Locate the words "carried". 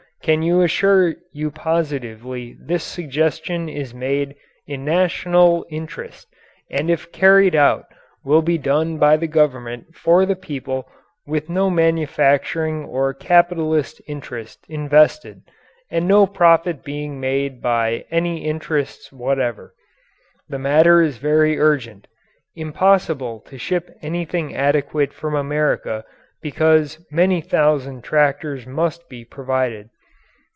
7.11-7.55